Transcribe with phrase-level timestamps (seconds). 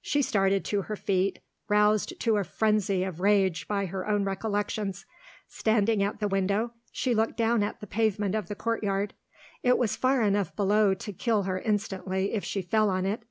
[0.00, 5.04] She started to her feet, roused to a frenzy of rage by her own recollections.
[5.48, 9.14] Standing at the window, she looked down at the pavement of the courtyard
[9.64, 13.24] it was far enough below to kill her instantly if she fell on it.